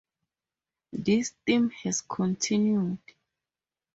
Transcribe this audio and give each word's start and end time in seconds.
This 0.91 1.35
theme 1.45 1.69
has 1.83 2.01
continued. 2.01 2.97